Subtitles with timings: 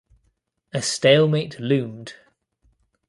[0.73, 2.15] A stalemate loomed.